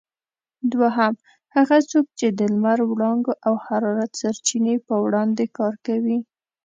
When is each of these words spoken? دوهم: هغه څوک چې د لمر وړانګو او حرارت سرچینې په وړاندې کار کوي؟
دوهم: 0.73 1.13
هغه 1.55 1.77
څوک 1.91 2.05
چې 2.19 2.27
د 2.39 2.41
لمر 2.53 2.79
وړانګو 2.85 3.33
او 3.47 3.53
حرارت 3.65 4.11
سرچینې 4.21 4.75
په 4.87 4.93
وړاندې 5.05 5.45
کار 5.57 5.73
کوي؟ 5.87 6.17